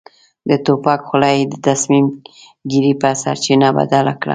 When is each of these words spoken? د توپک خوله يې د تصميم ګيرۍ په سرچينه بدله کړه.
د 0.49 0.51
توپک 0.65 0.99
خوله 1.07 1.29
يې 1.37 1.43
د 1.51 1.55
تصميم 1.67 2.05
ګيرۍ 2.69 2.93
په 3.01 3.09
سرچينه 3.21 3.67
بدله 3.77 4.13
کړه. 4.21 4.29